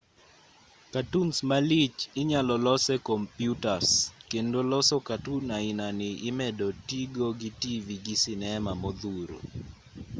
[0.93, 3.85] katuns malich inyalo los e komyutas
[4.31, 9.37] kendo loso katun ainani imedo tigo gi tivi gi sinema modhuro.